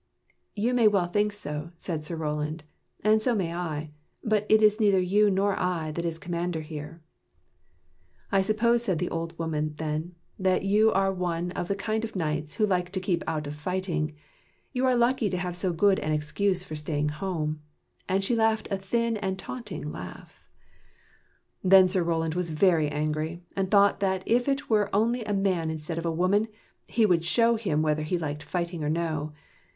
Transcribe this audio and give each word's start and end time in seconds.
"You 0.55 0.73
may 0.73 0.87
well 0.87 1.05
think 1.05 1.31
so," 1.31 1.69
said 1.75 2.07
Sir 2.07 2.15
Roland," 2.15 2.63
and 3.05 3.21
so 3.21 3.35
may 3.35 3.53
I; 3.53 3.91
but 4.23 4.47
it 4.49 4.63
is 4.63 4.79
neither 4.79 4.99
you 4.99 5.29
nor 5.29 5.55
I 5.59 5.91
that 5.91 6.05
is 6.05 6.17
commander 6.17 6.61
here."" 6.61 7.03
I 8.31 8.41
suppose," 8.41 8.81
said 8.81 8.97
the 8.97 9.11
old 9.11 9.37
woman 9.37 9.75
then," 9.77 10.15
that 10.39 10.63
you 10.63 10.87
7 10.87 10.87
THE 10.87 10.93
KNIGHTS 10.93 10.97
OF 10.97 10.97
THE 10.97 10.97
SILVER 10.97 10.97
SHIELD 10.97 10.97
are 10.97 11.21
one 11.45 11.51
of 11.51 11.67
the 11.67 11.75
kind 11.83 12.03
of 12.03 12.15
knights 12.15 12.53
who 12.55 12.65
like 12.65 12.89
to 12.89 12.99
keep 12.99 13.23
out 13.27 13.45
of 13.45 13.53
fighting. 13.55 14.15
You 14.73 14.85
are 14.87 14.95
lucky 14.95 15.29
to 15.29 15.37
have 15.37 15.55
so 15.55 15.71
good 15.71 15.99
an 15.99 16.11
excuse 16.11 16.63
for 16.63 16.73
staying 16.75 17.09
at 17.09 17.13
home." 17.17 17.61
And 18.09 18.23
she 18.23 18.35
laughed 18.35 18.69
a 18.71 18.77
thin 18.77 19.17
and 19.17 19.37
taunting 19.37 19.91
laugh. 19.91 20.41
Then 21.63 21.87
Sir 21.87 22.01
Roland 22.01 22.33
was 22.33 22.49
very 22.49 22.89
angry, 22.89 23.43
and 23.55 23.69
thought 23.69 23.99
that 23.99 24.23
if 24.25 24.49
it 24.49 24.67
were 24.67 24.89
only 24.95 25.23
a 25.25 25.33
man 25.35 25.69
instead 25.69 25.99
of 25.99 26.07
a 26.07 26.11
woman, 26.11 26.47
he 26.87 27.05
would 27.05 27.23
show 27.23 27.55
him 27.55 27.83
whether 27.83 28.01
he 28.01 28.17
liked 28.17 28.41
fighting 28.41 28.83
or 28.83 28.89
no. 28.89 29.33